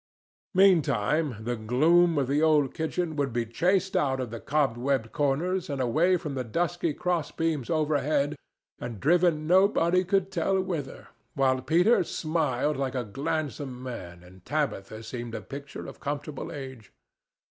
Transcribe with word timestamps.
Meantime, 0.55 1.35
the 1.41 1.55
gloom 1.55 2.17
of 2.17 2.25
the 2.25 2.41
old 2.41 2.73
kitchen 2.73 3.15
would 3.15 3.31
be 3.31 3.45
chased 3.45 3.95
out 3.95 4.19
of 4.19 4.31
the 4.31 4.39
cobwebbed 4.39 5.11
corners 5.11 5.69
and 5.69 5.79
away 5.79 6.17
from 6.17 6.33
the 6.33 6.43
dusky 6.43 6.91
cross 6.91 7.29
beams 7.31 7.69
overhead, 7.69 8.35
and 8.79 8.99
driven 8.99 9.45
nobody 9.45 10.03
could 10.03 10.31
tell 10.31 10.59
whither, 10.59 11.09
while 11.35 11.61
Peter 11.61 12.03
smiled 12.03 12.77
like 12.77 12.95
a 12.95 13.03
gladsome 13.03 13.83
man 13.83 14.23
and 14.23 14.43
Tabitha 14.43 15.03
seemed 15.03 15.35
a 15.35 15.39
picture 15.41 15.85
of 15.85 15.99
comfortable 15.99 16.51
age. 16.51 16.91